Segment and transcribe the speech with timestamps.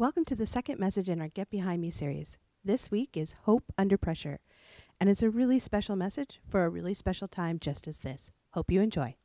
[0.00, 2.38] Welcome to the second message in our Get Behind Me series.
[2.64, 4.38] This week is Hope Under Pressure,
[5.00, 8.30] and it's a really special message for a really special time just as this.
[8.52, 9.16] Hope you enjoy.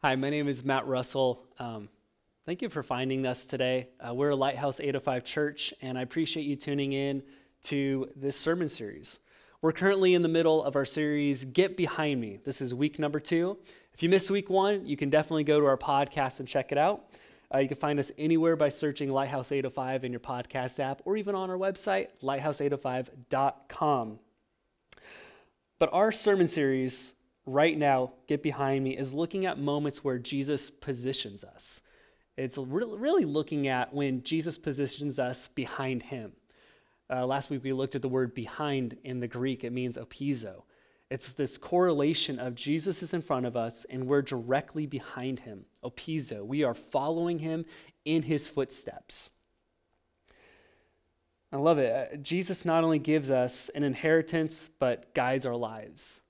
[0.00, 1.44] Hi, my name is Matt Russell.
[1.58, 1.90] Um,
[2.46, 3.88] thank you for finding us today.
[4.00, 7.22] Uh, we're a Lighthouse 805 church, and I appreciate you tuning in
[7.64, 9.18] to this sermon series.
[9.60, 12.38] We're currently in the middle of our series, Get Behind Me.
[12.46, 13.58] This is week number two.
[13.92, 16.78] If you missed week one, you can definitely go to our podcast and check it
[16.78, 17.04] out.
[17.52, 21.16] Uh, you can find us anywhere by searching Lighthouse 805 in your podcast app or
[21.16, 24.18] even on our website, lighthouse805.com.
[25.78, 27.14] But our sermon series
[27.46, 31.82] right now, Get Behind Me, is looking at moments where Jesus positions us.
[32.36, 36.32] It's really looking at when Jesus positions us behind him.
[37.12, 40.62] Uh, last week we looked at the word behind in the Greek, it means opizo.
[41.10, 45.64] It's this correlation of Jesus is in front of us and we're directly behind him.
[45.82, 46.46] Opizo.
[46.46, 47.64] We are following him
[48.04, 49.30] in his footsteps.
[51.52, 52.12] I love it.
[52.12, 56.22] Uh, Jesus not only gives us an inheritance, but guides our lives.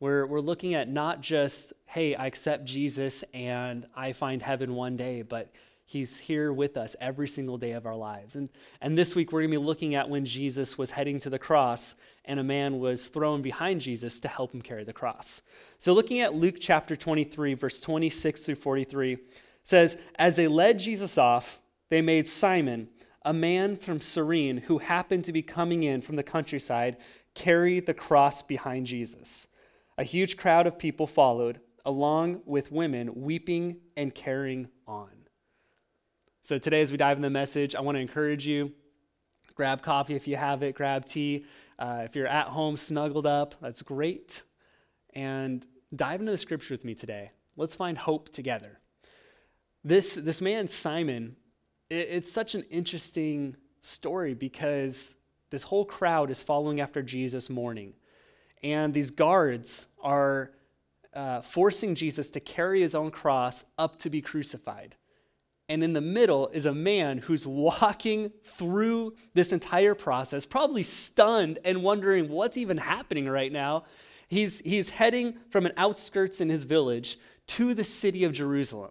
[0.00, 4.96] We're, we're looking at not just, hey, I accept Jesus and I find heaven one
[4.96, 5.52] day, but
[5.90, 8.36] He's here with us every single day of our lives.
[8.36, 8.48] And,
[8.80, 11.36] and this week, we're going to be looking at when Jesus was heading to the
[11.36, 15.42] cross and a man was thrown behind Jesus to help him carry the cross.
[15.78, 19.18] So, looking at Luke chapter 23, verse 26 through 43,
[19.64, 22.88] says, As they led Jesus off, they made Simon,
[23.24, 26.98] a man from Cyrene who happened to be coming in from the countryside,
[27.34, 29.48] carry the cross behind Jesus.
[29.98, 35.19] A huge crowd of people followed, along with women weeping and carrying on.
[36.42, 38.72] So today, as we dive in the message, I want to encourage you
[39.54, 41.44] grab coffee if you have it, grab tea.
[41.78, 44.42] Uh, if you're at home snuggled up, that's great.
[45.14, 47.32] And dive into the scripture with me today.
[47.56, 48.80] Let's find hope together.
[49.84, 51.36] This, this man, Simon,
[51.90, 55.14] it, it's such an interesting story because
[55.50, 57.92] this whole crowd is following after Jesus mourning.
[58.62, 60.52] And these guards are
[61.12, 64.96] uh, forcing Jesus to carry his own cross up to be crucified.
[65.70, 71.60] And in the middle is a man who's walking through this entire process, probably stunned
[71.64, 73.84] and wondering what's even happening right now.
[74.26, 78.90] He's, he's heading from an outskirts in his village to the city of Jerusalem.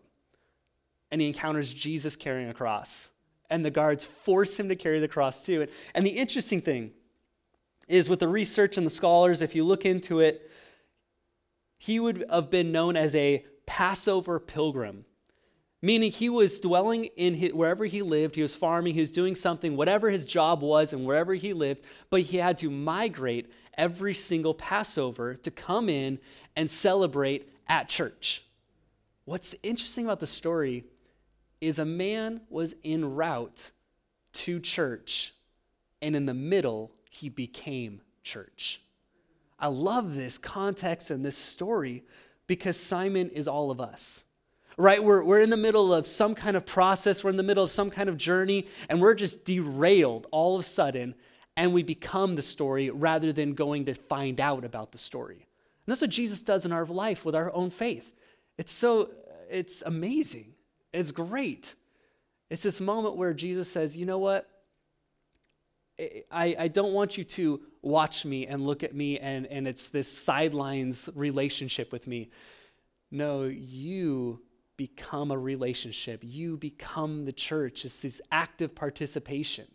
[1.11, 3.09] And he encounters Jesus carrying a cross.
[3.49, 5.67] And the guards force him to carry the cross too.
[5.93, 6.91] And the interesting thing
[7.89, 10.49] is with the research and the scholars, if you look into it,
[11.77, 15.03] he would have been known as a Passover pilgrim
[15.81, 19.35] meaning he was dwelling in his, wherever he lived he was farming he was doing
[19.35, 24.13] something whatever his job was and wherever he lived but he had to migrate every
[24.13, 26.19] single passover to come in
[26.55, 28.43] and celebrate at church.
[29.23, 30.83] What's interesting about the story
[31.61, 33.71] is a man was en route
[34.33, 35.33] to church
[36.01, 38.81] and in the middle he became church.
[39.57, 42.03] I love this context and this story
[42.47, 44.25] because simon is all of us
[44.79, 45.03] right?
[45.03, 47.69] We're, we're in the middle of some kind of process, we're in the middle of
[47.69, 51.15] some kind of journey, and we're just derailed all of a sudden,
[51.57, 55.35] and we become the story rather than going to find out about the story.
[55.35, 58.13] And that's what Jesus does in our life with our own faith.
[58.57, 59.09] It's so,
[59.51, 60.53] it's amazing.
[60.93, 61.75] It's great.
[62.49, 64.49] It's this moment where Jesus says, you know what?
[66.31, 69.89] I, I don't want you to watch me and look at me and, and it's
[69.89, 72.29] this sidelines relationship with me.
[73.11, 74.39] No, you
[74.79, 76.21] become a relationship.
[76.23, 77.83] You become the church.
[77.83, 79.65] It's this active participation.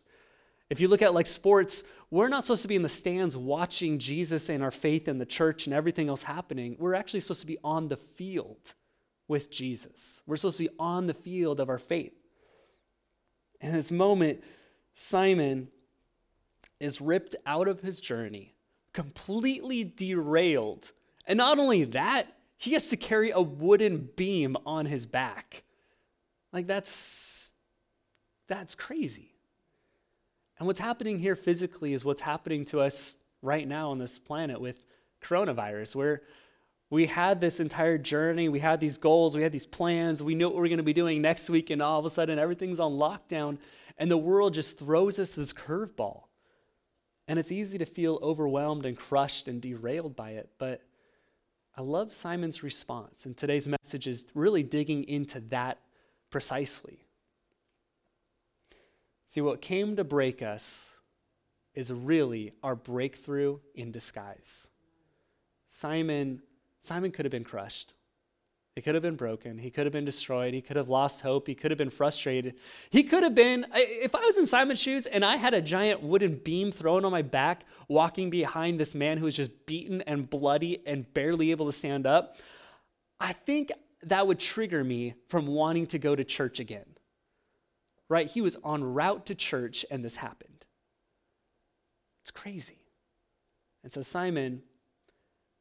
[0.71, 3.99] If you look at like sports, we're not supposed to be in the stands watching
[3.99, 6.77] Jesus and our faith in the church and everything else happening.
[6.79, 8.73] We're actually supposed to be on the field
[9.29, 10.23] with Jesus.
[10.27, 12.15] We're supposed to be on the field of our faith.
[13.61, 14.43] In this moment,
[14.95, 15.69] Simon
[16.81, 18.55] is ripped out of his journey,
[18.95, 20.93] completely derailed.
[21.27, 25.65] And not only that, he has to carry a wooden beam on his back.
[26.53, 27.53] Like that's
[28.47, 29.35] that's crazy.
[30.59, 34.61] And what's happening here physically is what's happening to us right now on this planet
[34.61, 34.85] with
[35.23, 36.23] coronavirus, where
[36.91, 40.49] we had this entire journey, we had these goals, we had these plans, we knew
[40.49, 42.79] what we are going to be doing next week, and all of a sudden everything's
[42.79, 43.59] on lockdown,
[43.99, 46.25] and the world just throws us this curveball.
[47.27, 50.83] And it's easy to feel overwhelmed and crushed and derailed by it, but
[51.77, 55.79] I love Simon's response, and today's message is really digging into that
[56.31, 57.05] precisely.
[59.27, 60.95] See, what came to break us
[61.75, 64.69] is really our breakthrough in disguise.
[65.69, 66.41] Simon,
[66.81, 67.95] Simon could have been crushed.
[68.77, 69.59] It could have been broken.
[69.59, 70.53] He could have been destroyed.
[70.53, 71.47] He could have lost hope.
[71.47, 72.57] He could have been frustrated.
[72.91, 76.03] He could have been, if I was in Simon's shoes and I had a giant
[76.03, 80.29] wooden beam thrown on my back, walking behind this man who was just beaten and
[80.29, 82.37] bloody and barely able to stand up,
[83.21, 83.71] I think
[84.03, 86.97] that would trigger me from wanting to go to church again.
[88.09, 88.29] Right?
[88.29, 90.67] He was en route to church and this happened.
[92.23, 92.81] It's crazy.
[93.85, 94.63] And so Simon,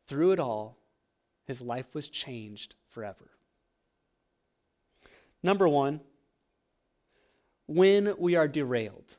[0.07, 0.77] through it all,
[1.45, 3.30] his life was changed forever.
[5.42, 6.00] Number one,
[7.68, 9.18] when we are derailed.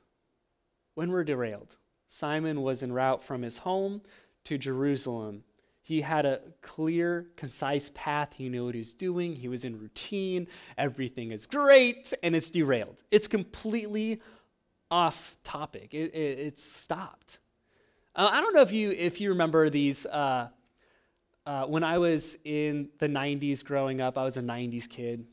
[0.94, 1.76] When we're derailed.
[2.06, 4.02] Simon was en route from his home
[4.44, 5.42] to Jerusalem.
[5.82, 8.34] He had a clear, concise path.
[8.36, 9.36] He knew what he was doing.
[9.36, 10.46] He was in routine.
[10.78, 13.02] Everything is great, and it's derailed.
[13.10, 14.22] It's completely
[14.90, 15.92] off topic.
[15.92, 17.38] It, it, it's stopped.
[18.14, 20.48] Uh, I don't know if you if you remember these uh,
[21.46, 25.26] uh, when I was in the 90s growing up, I was a 90s kid.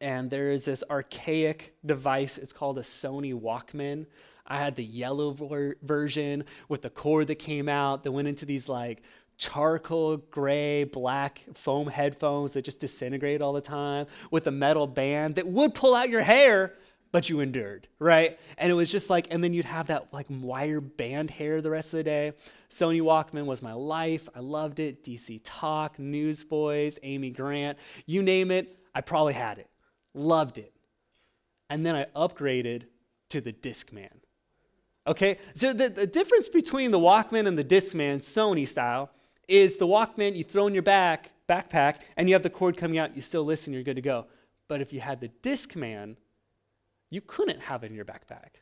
[0.00, 2.36] And there is this archaic device.
[2.36, 4.06] It's called a Sony Walkman.
[4.46, 8.44] I had the yellow ver- version with the cord that came out that went into
[8.44, 9.02] these like
[9.38, 15.34] charcoal gray black foam headphones that just disintegrate all the time with a metal band
[15.34, 16.74] that would pull out your hair
[17.16, 18.38] but you endured, right?
[18.58, 21.70] And it was just like, and then you'd have that like wire band hair the
[21.70, 22.32] rest of the day.
[22.68, 24.28] Sony Walkman was my life.
[24.34, 25.02] I loved it.
[25.02, 29.70] DC Talk, Newsboys, Amy Grant, you name it, I probably had it.
[30.12, 30.74] Loved it.
[31.70, 32.82] And then I upgraded
[33.30, 34.12] to the Discman.
[35.06, 39.08] Okay, so the, the difference between the Walkman and the Discman, Sony style,
[39.48, 42.98] is the Walkman you throw in your back backpack and you have the cord coming
[42.98, 44.26] out, you still listen, you're good to go.
[44.68, 46.16] But if you had the Discman,
[47.10, 48.60] you couldn't have it in your backpack.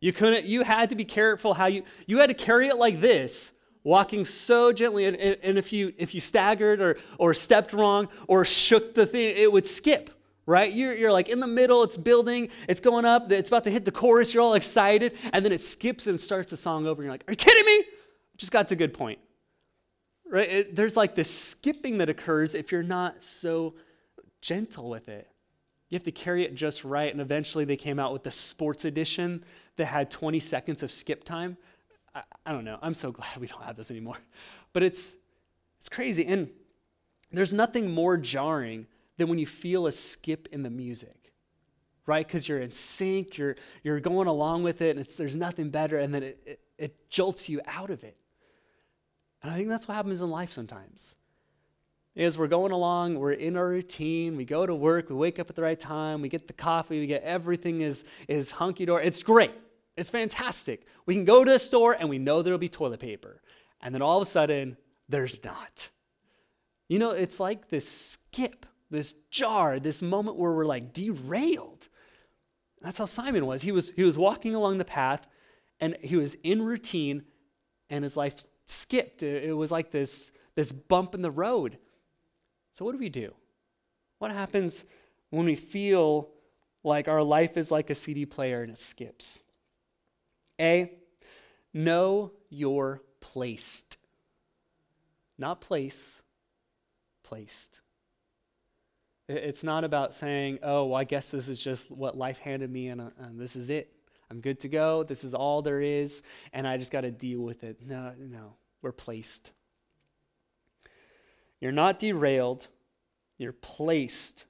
[0.00, 3.00] You couldn't, you had to be careful how you, you had to carry it like
[3.00, 3.52] this,
[3.84, 5.04] walking so gently.
[5.04, 9.34] And, and if you, if you staggered or, or stepped wrong or shook the thing,
[9.36, 10.10] it would skip,
[10.46, 10.72] right?
[10.72, 13.84] You're, you're like in the middle, it's building, it's going up, it's about to hit
[13.84, 17.06] the chorus, you're all excited, and then it skips and starts the song over, and
[17.06, 17.84] you're like, are you kidding me?
[18.36, 19.18] Just got to a good point.
[20.30, 20.48] Right?
[20.48, 23.74] It, there's like this skipping that occurs if you're not so
[24.40, 25.29] gentle with it.
[25.90, 27.12] You have to carry it just right.
[27.12, 29.44] And eventually they came out with the sports edition
[29.76, 31.56] that had 20 seconds of skip time.
[32.14, 32.78] I, I don't know.
[32.80, 34.18] I'm so glad we don't have this anymore.
[34.72, 35.16] But it's,
[35.80, 36.24] it's crazy.
[36.24, 36.48] And
[37.32, 38.86] there's nothing more jarring
[39.18, 41.32] than when you feel a skip in the music,
[42.06, 42.26] right?
[42.26, 46.14] Because you're in sync, you're, you're going along with it, and there's nothing better, and
[46.14, 48.16] then it, it, it jolts you out of it.
[49.42, 51.16] And I think that's what happens in life sometimes
[52.14, 55.48] is we're going along, we're in our routine, we go to work, we wake up
[55.48, 59.06] at the right time, we get the coffee, we get everything is, is hunky dory.
[59.06, 59.52] It's great.
[59.96, 60.86] It's fantastic.
[61.06, 63.42] We can go to a store and we know there'll be toilet paper.
[63.80, 64.76] And then all of a sudden,
[65.08, 65.90] there's not.
[66.88, 71.88] You know, it's like this skip, this jar, this moment where we're like derailed.
[72.82, 73.62] That's how Simon was.
[73.62, 75.26] He was he was walking along the path
[75.80, 77.24] and he was in routine
[77.90, 79.22] and his life skipped.
[79.22, 81.78] It was like this, this bump in the road.
[82.74, 83.34] So, what do we do?
[84.18, 84.84] What happens
[85.30, 86.28] when we feel
[86.82, 89.42] like our life is like a CD player and it skips?
[90.60, 90.92] A,
[91.72, 93.96] know you're placed.
[95.38, 96.22] Not place,
[97.22, 97.80] placed.
[99.28, 102.88] It's not about saying, oh, well, I guess this is just what life handed me
[102.88, 103.92] and, uh, and this is it.
[104.30, 105.02] I'm good to go.
[105.02, 107.78] This is all there is, and I just got to deal with it.
[107.84, 109.52] No, no, we're placed.
[111.60, 112.68] You're not derailed,
[113.38, 114.46] you're placed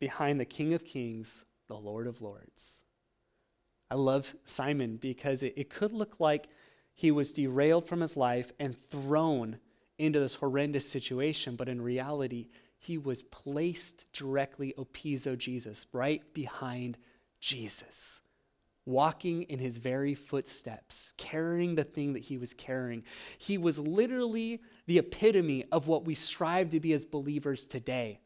[0.00, 2.82] behind the King of Kings, the Lord of Lords.
[3.90, 6.48] I love Simon because it, it could look like
[6.94, 9.58] he was derailed from his life and thrown
[9.98, 12.48] into this horrendous situation, but in reality,
[12.78, 16.98] he was placed directly opizo Jesus, right behind
[17.40, 18.20] Jesus
[18.88, 23.04] walking in his very footsteps, carrying the thing that he was carrying.
[23.36, 28.20] He was literally the epitome of what we strive to be as believers today.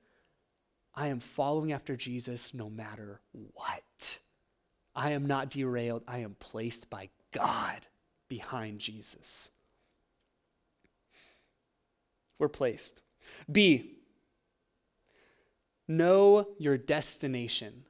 [0.94, 4.20] I am following after Jesus no matter what.
[4.94, 6.04] I am not derailed.
[6.06, 7.86] I am placed by God
[8.28, 9.50] behind Jesus.
[12.38, 13.02] We're placed.
[13.50, 13.96] B,
[15.88, 17.84] know your destination.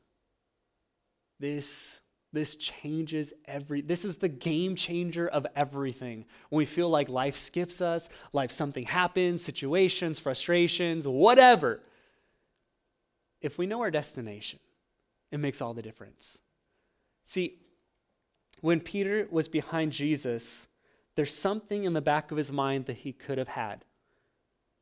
[1.40, 2.01] This
[2.32, 6.24] this changes every this is the game changer of everything.
[6.48, 11.80] When we feel like life skips us life something happens situations frustrations whatever
[13.40, 14.60] if we know our destination
[15.30, 16.38] it makes all the difference.
[17.24, 17.58] See
[18.60, 20.68] when peter was behind jesus
[21.14, 23.84] there's something in the back of his mind that he could have had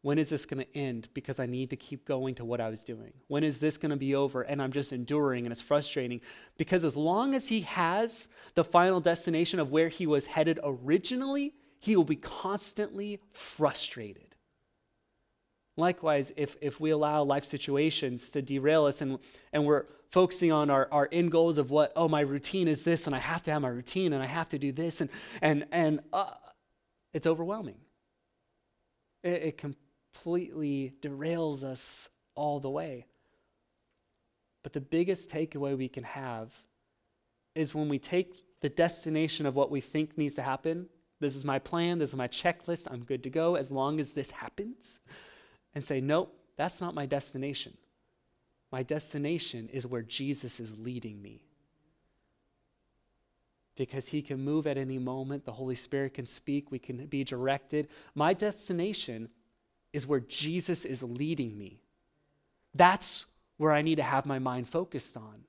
[0.03, 1.09] when is this going to end?
[1.13, 3.13] Because I need to keep going to what I was doing.
[3.29, 4.43] When is this going to be over?
[4.43, 6.21] And I'm just enduring and it's frustrating.
[6.57, 11.55] Because as long as he has the final destination of where he was headed originally,
[11.79, 14.37] he will be constantly frustrated.
[15.77, 19.19] Likewise, if, if we allow life situations to derail us and,
[19.53, 23.07] and we're focusing on our, our end goals of what, oh, my routine is this,
[23.07, 25.09] and I have to have my routine, and I have to do this, and,
[25.41, 26.33] and, and uh,
[27.15, 27.77] it's overwhelming.
[29.23, 29.59] It, it
[30.13, 33.07] completely derails us all the way.
[34.63, 36.55] But the biggest takeaway we can have
[37.55, 40.89] is when we take the destination of what we think needs to happen.
[41.19, 44.13] This is my plan, this is my checklist, I'm good to go as long as
[44.13, 45.01] this happens.
[45.75, 47.77] And say, nope, that's not my destination.
[48.73, 51.43] My destination is where Jesus is leading me.
[53.77, 57.25] Because he can move at any moment, the Holy Spirit can speak, we can be
[57.25, 57.89] directed.
[58.15, 59.31] My destination
[59.93, 61.81] is where Jesus is leading me.
[62.75, 65.45] That's where I need to have my mind focused on.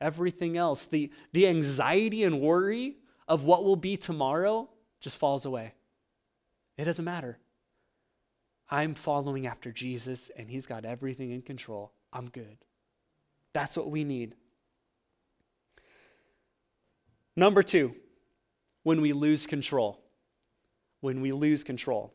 [0.00, 4.68] Everything else, the, the anxiety and worry of what will be tomorrow,
[5.00, 5.74] just falls away.
[6.76, 7.38] It doesn't matter.
[8.70, 11.92] I'm following after Jesus, and He's got everything in control.
[12.12, 12.58] I'm good.
[13.52, 14.34] That's what we need.
[17.36, 17.94] Number two,
[18.82, 20.00] when we lose control.
[21.00, 22.14] When we lose control.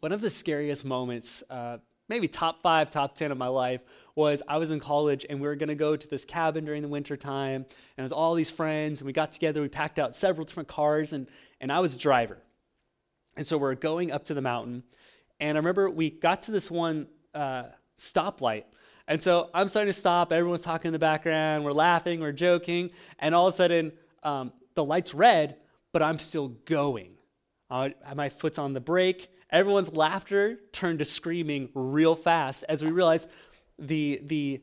[0.00, 3.80] One of the scariest moments, uh, maybe top five, top 10 of my life,
[4.14, 6.82] was I was in college and we were going to go to this cabin during
[6.82, 7.64] the winter time.
[7.64, 10.68] And it was all these friends, and we got together, we packed out several different
[10.68, 11.26] cars, and,
[11.60, 12.38] and I was a driver.
[13.36, 14.82] And so we're going up to the mountain.
[15.40, 17.64] And I remember we got to this one uh,
[17.98, 18.64] stoplight.
[19.08, 20.32] And so I'm starting to stop.
[20.32, 21.64] Everyone's talking in the background.
[21.64, 22.90] We're laughing, we're joking.
[23.18, 25.56] And all of a sudden, um, the light's red,
[25.92, 27.12] but I'm still going.
[27.70, 32.90] Uh, my foot's on the brake, Everyone's laughter turned to screaming real fast as we
[32.90, 33.28] realized
[33.78, 34.62] the, the,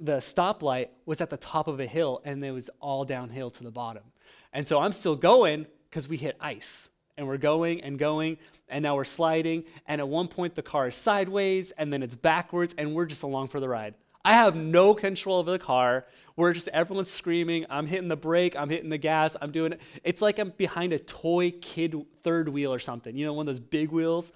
[0.00, 3.62] the stoplight was at the top of a hill and it was all downhill to
[3.62, 4.04] the bottom.
[4.52, 6.88] And so I'm still going because we hit ice
[7.18, 8.38] and we're going and going
[8.68, 9.64] and now we're sliding.
[9.86, 13.22] And at one point, the car is sideways and then it's backwards and we're just
[13.22, 13.94] along for the ride.
[14.24, 16.06] I have no control over the car.
[16.38, 17.66] We're just everyone's screaming.
[17.68, 18.54] I'm hitting the brake.
[18.54, 19.36] I'm hitting the gas.
[19.42, 19.80] I'm doing it.
[20.04, 23.16] It's like I'm behind a toy kid third wheel or something.
[23.16, 24.30] You know, one of those big wheels.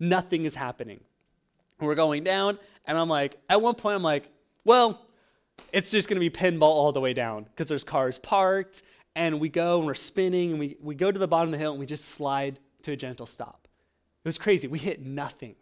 [0.00, 0.98] Nothing is happening.
[1.78, 4.28] We're going down, and I'm like, at one point, I'm like,
[4.64, 5.06] well,
[5.72, 8.82] it's just gonna be pinball all the way down because there's cars parked,
[9.14, 11.58] and we go and we're spinning, and we, we go to the bottom of the
[11.58, 13.68] hill, and we just slide to a gentle stop.
[14.24, 14.66] It was crazy.
[14.66, 15.54] We hit nothing.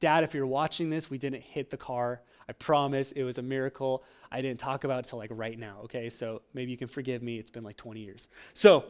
[0.00, 2.22] Dad, if you're watching this, we didn't hit the car.
[2.48, 4.04] I promise it was a miracle.
[4.30, 6.08] I didn't talk about it till like right now, okay?
[6.08, 7.38] So maybe you can forgive me.
[7.38, 8.28] It's been like 20 years.
[8.52, 8.84] So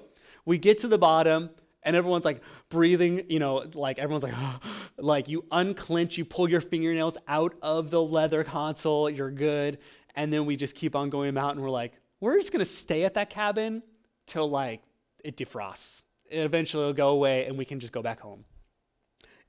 [0.44, 1.50] we get to the bottom
[1.82, 4.34] and everyone's like breathing, you know, like everyone's like,
[4.99, 9.78] like you unclench, you pull your fingernails out of the leather console, you're good.
[10.14, 13.04] And then we just keep on going out and we're like, we're just gonna stay
[13.04, 13.82] at that cabin
[14.26, 14.82] till like
[15.23, 16.02] it defrosts.
[16.30, 18.44] It eventually will go away and we can just go back home.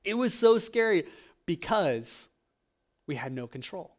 [0.03, 1.05] It was so scary
[1.45, 2.29] because
[3.07, 3.94] we had no control.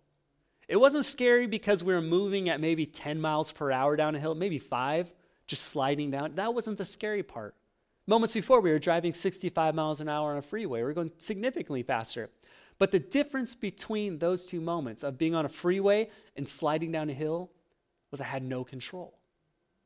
[0.68, 4.18] It wasn't scary because we were moving at maybe 10 miles per hour down a
[4.18, 5.12] hill, maybe five,
[5.46, 6.34] just sliding down.
[6.34, 7.54] That wasn't the scary part.
[8.08, 10.80] Moments before, we were driving 65 miles an hour on a freeway.
[10.80, 12.30] We were going significantly faster.
[12.78, 17.10] But the difference between those two moments of being on a freeway and sliding down
[17.10, 17.50] a hill
[18.10, 19.18] was I had no control.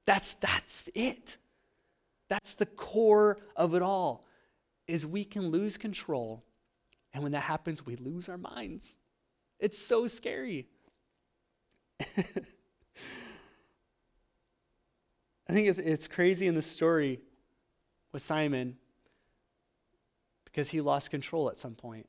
[0.07, 1.37] That's, that's it.
[2.29, 4.25] That's the core of it all
[4.87, 6.43] is we can lose control
[7.13, 8.97] and when that happens we lose our minds
[9.61, 10.67] it's so scary.
[15.51, 17.21] I think it's crazy in the story
[18.13, 18.77] with Simon
[20.45, 22.09] because he lost control at some point.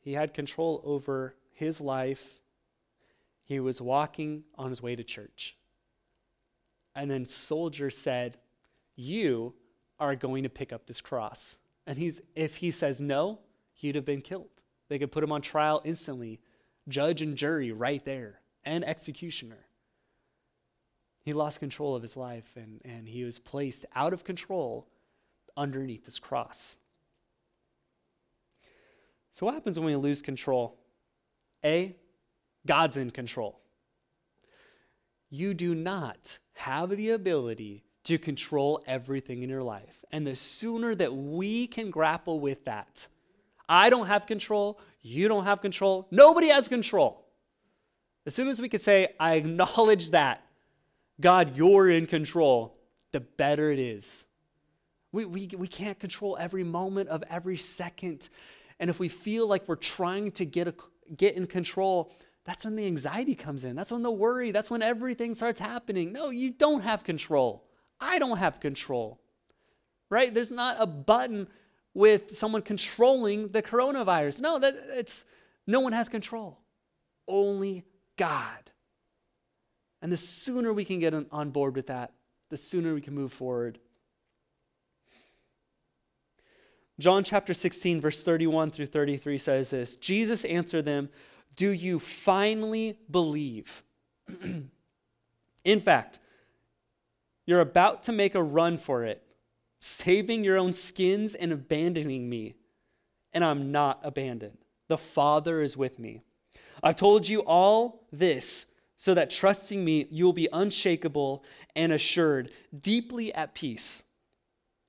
[0.00, 2.40] He had control over his life.
[3.44, 5.56] He was walking on his way to church.
[6.94, 8.38] And then soldier said,
[8.94, 9.54] "You
[9.98, 13.40] are going to pick up this cross." And he's if he says no,
[13.72, 14.55] he'd have been killed.
[14.88, 16.40] They could put him on trial instantly,
[16.88, 19.66] judge and jury right there, and executioner.
[21.24, 24.86] He lost control of his life and, and he was placed out of control
[25.56, 26.76] underneath this cross.
[29.32, 30.78] So, what happens when we lose control?
[31.64, 31.96] A,
[32.64, 33.60] God's in control.
[35.28, 40.04] You do not have the ability to control everything in your life.
[40.12, 43.08] And the sooner that we can grapple with that,
[43.68, 44.80] I don't have control.
[45.02, 46.06] You don't have control.
[46.10, 47.24] Nobody has control.
[48.26, 50.44] As soon as we can say, I acknowledge that,
[51.20, 52.76] God, you're in control,
[53.12, 54.26] the better it is.
[55.12, 58.28] We, we, we can't control every moment of every second.
[58.78, 60.74] And if we feel like we're trying to get, a,
[61.16, 62.12] get in control,
[62.44, 63.76] that's when the anxiety comes in.
[63.76, 66.12] That's when the worry, that's when everything starts happening.
[66.12, 67.64] No, you don't have control.
[68.00, 69.20] I don't have control.
[70.10, 70.34] Right?
[70.34, 71.48] There's not a button
[71.96, 74.42] with someone controlling the coronavirus.
[74.42, 75.24] No, that it's
[75.66, 76.60] no one has control.
[77.26, 77.84] Only
[78.18, 78.70] God.
[80.02, 82.12] And the sooner we can get on board with that,
[82.50, 83.78] the sooner we can move forward.
[87.00, 91.08] John chapter 16, verse 31 through 33 says this Jesus answered them,
[91.56, 93.82] Do you finally believe?
[95.64, 96.20] In fact,
[97.46, 99.25] you're about to make a run for it,
[99.80, 102.54] saving your own skins and abandoning me.
[103.32, 104.58] And I'm not abandoned.
[104.88, 106.22] The Father is with me.
[106.82, 108.66] I've told you all this
[108.96, 114.02] so that trusting me, you will be unshakable and assured, deeply at peace.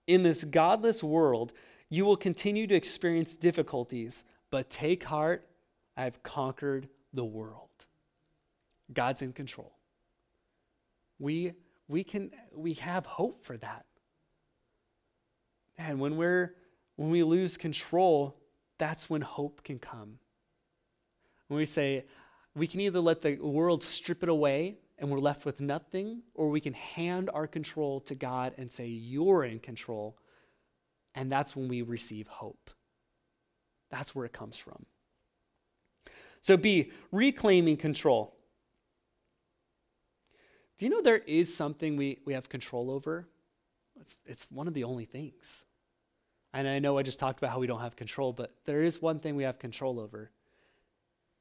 [0.05, 1.51] In this godless world,
[1.89, 5.47] you will continue to experience difficulties, but take heart,
[5.97, 7.69] I have conquered the world.
[8.93, 9.73] God's in control.
[11.19, 11.53] We,
[11.87, 13.85] we, can, we have hope for that.
[15.87, 16.53] And when, we're,
[16.97, 18.37] when we lose control,
[18.77, 20.19] that's when hope can come.
[21.47, 22.03] When we say,
[22.53, 26.49] we can either let the world strip it away and we're left with nothing, or
[26.49, 30.17] we can hand our control to God and say, You're in control.
[31.15, 32.71] And that's when we receive hope.
[33.89, 34.87] That's where it comes from.
[36.41, 38.35] So, B, reclaiming control.
[40.77, 43.27] Do you know there is something we, we have control over?
[44.01, 45.66] It's, it's one of the only things.
[46.53, 49.01] And I know I just talked about how we don't have control, but there is
[49.01, 50.31] one thing we have control over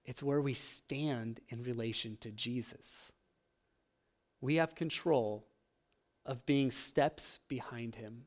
[0.06, 3.12] it's where we stand in relation to Jesus.
[4.40, 5.44] We have control
[6.24, 8.26] of being steps behind him.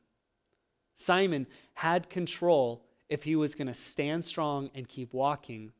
[0.96, 5.72] Simon had control if he was going to stand strong and keep walking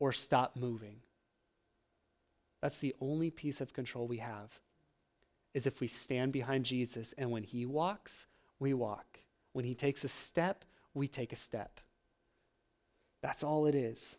[0.00, 0.96] or stop moving.
[2.60, 4.60] That's the only piece of control we have
[5.54, 8.26] is if we stand behind Jesus and when he walks,
[8.58, 9.20] we walk.
[9.58, 11.80] When he takes a step, we take a step.
[13.22, 14.16] That's all it is.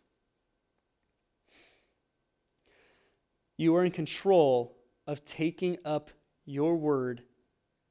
[3.56, 4.76] You are in control
[5.06, 6.10] of taking up
[6.44, 7.22] your word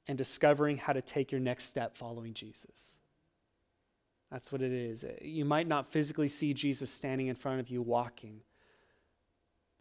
[0.06, 3.00] and discovering how to take your next step following Jesus.
[4.32, 5.04] That's what it is.
[5.20, 8.42] You might not physically see Jesus standing in front of you walking,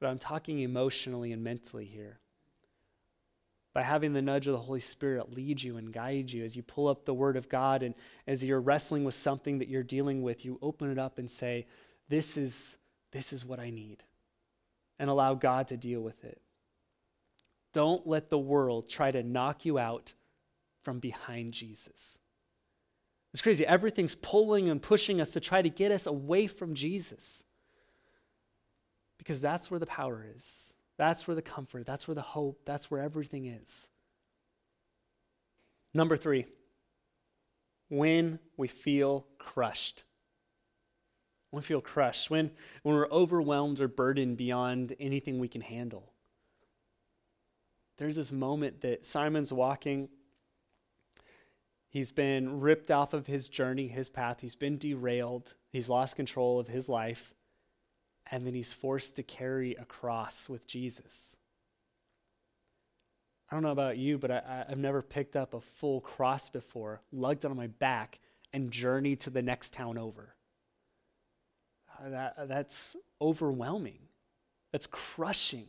[0.01, 2.21] but I'm talking emotionally and mentally here.
[3.79, 6.65] By having the nudge of the Holy Spirit lead you and guide you as you
[6.65, 7.95] pull up the Word of God and
[8.27, 11.65] as you're wrestling with something that you're dealing with, you open it up and say,
[12.09, 12.77] This is,
[13.13, 14.03] this is what I need
[14.99, 16.41] and allow God to deal with it.
[17.73, 20.15] Don't let the world try to knock you out
[20.83, 22.19] from behind Jesus.
[23.33, 23.65] It's crazy.
[23.65, 27.45] Everything's pulling and pushing us to try to get us away from Jesus.
[29.19, 30.75] Because that's where the power is.
[30.99, 33.89] That's where the comfort, that's where the hope, that's where everything is.
[35.95, 36.45] Number three,
[37.89, 40.05] when we feel crushed
[41.51, 42.51] when we feel crushed, when,
[42.83, 46.13] when we're overwhelmed or burdened beyond anything we can handle.
[47.97, 50.09] There's this moment that Simon's walking.
[51.89, 54.41] He's been ripped off of his journey, his path.
[54.41, 55.55] He's been derailed.
[55.73, 57.35] He's lost control of his life.
[58.31, 61.37] And then he's forced to carry a cross with Jesus.
[63.51, 67.01] I don't know about you, but I, have never picked up a full cross before,
[67.11, 68.19] lugged it on my back,
[68.53, 70.35] and journeyed to the next town over
[72.05, 73.99] that, that's overwhelming.
[74.73, 75.67] That's crushing.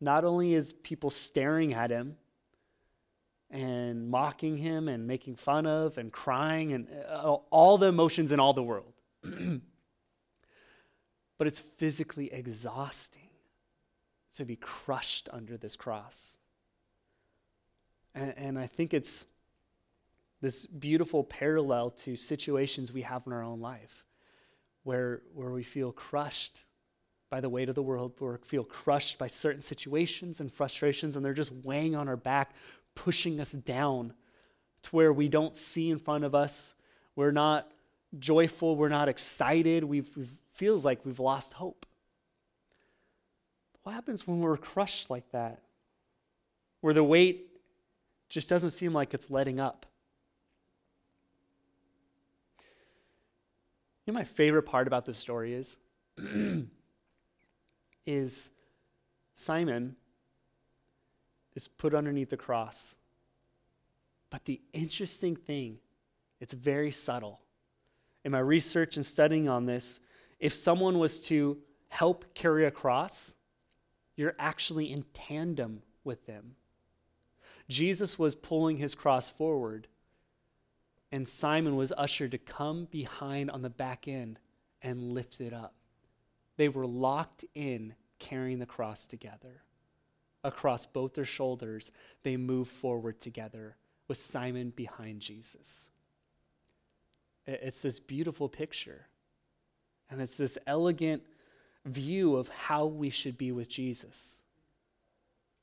[0.00, 2.16] Not only is people staring at him
[3.50, 8.40] and mocking him and making fun of and crying and uh, all the emotions in
[8.40, 8.92] all the world,
[11.40, 13.30] but it's physically exhausting
[14.36, 16.36] to be crushed under this cross.
[18.14, 19.24] And, and I think it's
[20.42, 24.04] this beautiful parallel to situations we have in our own life
[24.82, 26.62] where, where we feel crushed
[27.30, 31.24] by the weight of the world, we feel crushed by certain situations and frustrations, and
[31.24, 32.50] they're just weighing on our back,
[32.94, 34.12] pushing us down
[34.82, 36.74] to where we don't see in front of us.
[37.16, 37.72] We're not
[38.18, 40.02] joyful, we're not excited, we
[40.60, 41.86] feels like we've lost hope.
[43.82, 45.62] What happens when we're crushed like that?
[46.82, 47.46] Where the weight
[48.28, 49.86] just doesn't seem like it's letting up.
[54.04, 55.78] You know my favorite part about this story is
[58.06, 58.50] is
[59.32, 59.96] Simon
[61.54, 62.96] is put underneath the cross.
[64.28, 65.78] But the interesting thing,
[66.38, 67.40] it's very subtle.
[68.26, 70.00] In my research and studying on this,
[70.40, 73.36] if someone was to help carry a cross,
[74.16, 76.56] you're actually in tandem with them.
[77.68, 79.86] Jesus was pulling his cross forward,
[81.12, 84.38] and Simon was ushered to come behind on the back end
[84.82, 85.74] and lift it up.
[86.56, 89.62] They were locked in carrying the cross together.
[90.42, 93.76] Across both their shoulders, they moved forward together
[94.08, 95.90] with Simon behind Jesus.
[97.46, 99.06] It's this beautiful picture.
[100.10, 101.22] And it's this elegant
[101.84, 104.42] view of how we should be with Jesus.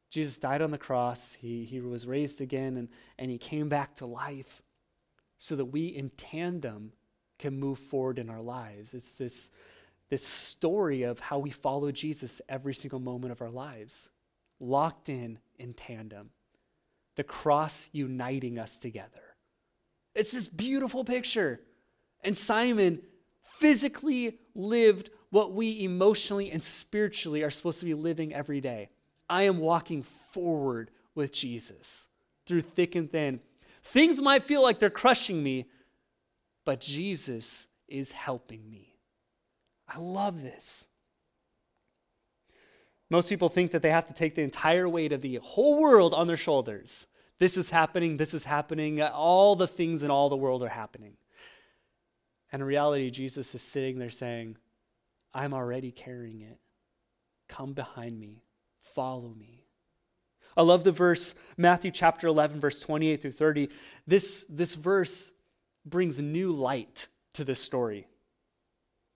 [0.10, 2.88] Jesus died on the cross, he, he was raised again, and,
[3.20, 4.62] and he came back to life
[5.38, 6.94] so that we in tandem
[7.38, 8.94] can move forward in our lives.
[8.94, 9.52] It's this,
[10.10, 14.10] this story of how we follow Jesus every single moment of our lives,
[14.60, 16.30] locked in in tandem,
[17.16, 19.36] the cross uniting us together.
[20.16, 21.62] It's this beautiful picture.
[22.24, 23.02] And Simon
[23.48, 28.90] physically lived what we emotionally and spiritually are supposed to be living every day.
[29.30, 32.08] I am walking forward with Jesus
[32.46, 33.42] through thick and thin.
[33.84, 35.66] Things might feel like they're crushing me,
[36.66, 38.96] but Jesus is helping me.
[39.88, 40.88] I love this.
[43.10, 46.14] Most people think that they have to take the entire weight of the whole world
[46.14, 47.08] on their shoulders.
[47.40, 51.16] This is happening, this is happening, all the things in all the world are happening.
[52.52, 54.58] And in reality, Jesus is sitting there saying,
[55.34, 56.60] I'm already carrying it.
[57.48, 58.44] Come behind me,
[58.82, 59.66] follow me.
[60.56, 63.70] I love the verse, Matthew chapter 11, verse 28 through 30.
[64.08, 65.32] This, this verse
[65.86, 68.00] brings new light to this story.
[68.00, 68.08] It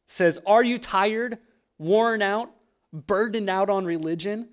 [0.05, 1.39] says, Are you tired,
[1.79, 2.51] worn out,
[2.93, 4.49] burdened out on religion?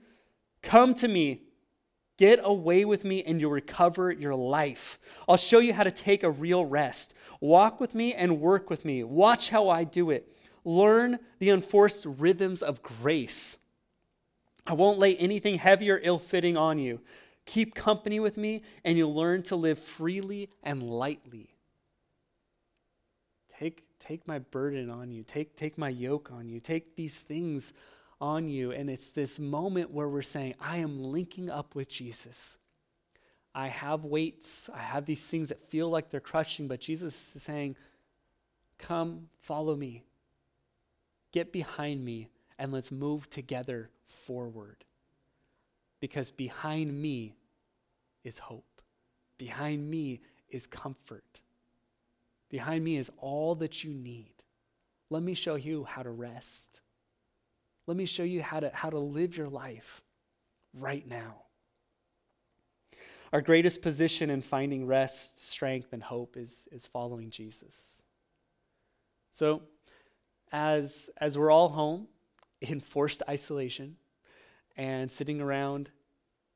[0.62, 1.42] Come to me.
[2.16, 4.98] Get away with me and you'll recover your life.
[5.28, 7.14] I'll show you how to take a real rest.
[7.40, 9.04] Walk with me and work with me.
[9.04, 10.34] Watch how I do it.
[10.64, 13.58] Learn the enforced rhythms of grace.
[14.66, 17.00] I won't lay anything heavy or ill fitting on you.
[17.46, 21.54] Keep company with me, and you'll learn to live freely and lightly.
[23.58, 25.22] Take, take my burden on you.
[25.22, 26.60] Take, take my yoke on you.
[26.60, 27.72] Take these things
[28.20, 28.70] on you.
[28.72, 32.58] And it's this moment where we're saying, I am linking up with Jesus.
[33.58, 34.70] I have weights.
[34.72, 37.74] I have these things that feel like they're crushing, but Jesus is saying,
[38.78, 40.04] Come, follow me.
[41.32, 44.84] Get behind me, and let's move together forward.
[45.98, 47.34] Because behind me
[48.22, 48.80] is hope.
[49.38, 51.40] Behind me is comfort.
[52.50, 54.34] Behind me is all that you need.
[55.10, 56.80] Let me show you how to rest.
[57.88, 60.04] Let me show you how to, how to live your life
[60.72, 61.47] right now.
[63.32, 68.02] Our greatest position in finding rest, strength, and hope is, is following Jesus.
[69.32, 69.62] So,
[70.50, 72.08] as, as we're all home
[72.62, 73.96] in forced isolation
[74.76, 75.90] and sitting around,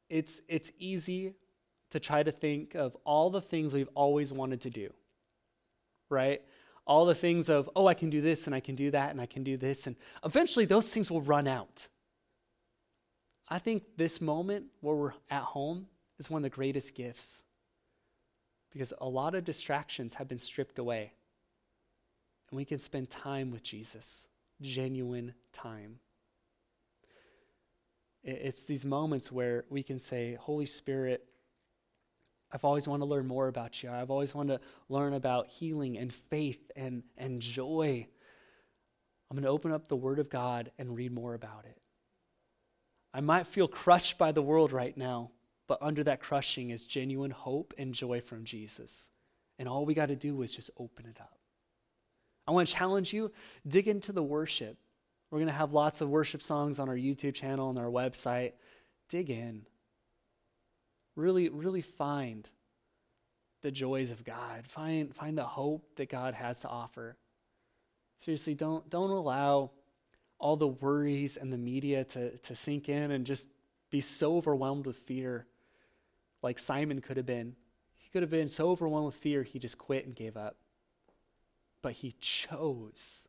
[0.08, 1.34] it's, it's easy
[1.90, 4.90] to try to think of all the things we've always wanted to do,
[6.08, 6.40] right?
[6.86, 9.20] All the things of, oh, I can do this and I can do that and
[9.20, 9.86] I can do this.
[9.86, 11.88] And eventually those things will run out.
[13.48, 15.86] I think this moment where we're at home
[16.22, 17.42] is one of the greatest gifts
[18.70, 21.12] because a lot of distractions have been stripped away.
[22.50, 24.28] And we can spend time with Jesus,
[24.60, 25.98] genuine time.
[28.22, 31.24] It's these moments where we can say, Holy Spirit,
[32.52, 33.90] I've always wanted to learn more about you.
[33.90, 38.06] I've always wanted to learn about healing and faith and, and joy.
[39.28, 41.78] I'm going to open up the Word of God and read more about it.
[43.12, 45.30] I might feel crushed by the world right now,
[45.72, 49.10] but under that crushing is genuine hope and joy from Jesus.
[49.58, 51.38] And all we got to do is just open it up.
[52.46, 53.32] I want to challenge you
[53.66, 54.76] dig into the worship.
[55.30, 58.52] We're going to have lots of worship songs on our YouTube channel and our website.
[59.08, 59.64] Dig in.
[61.16, 62.50] Really, really find
[63.62, 64.66] the joys of God.
[64.68, 67.16] Find, find the hope that God has to offer.
[68.18, 69.70] Seriously, don't, don't allow
[70.38, 73.48] all the worries and the media to, to sink in and just
[73.90, 75.46] be so overwhelmed with fear
[76.42, 77.56] like Simon could have been.
[77.96, 80.56] He could have been so overwhelmed with fear, he just quit and gave up.
[81.80, 83.28] But he chose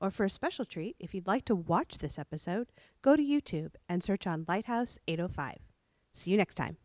[0.00, 3.74] Or for a special treat, if you'd like to watch this episode, go to YouTube
[3.88, 5.58] and search on Lighthouse 805.
[6.12, 6.76] See you next time.